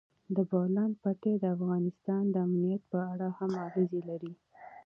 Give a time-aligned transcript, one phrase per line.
[0.35, 4.33] د بولان پټي د افغانستان د امنیت په اړه هم اغېز لري.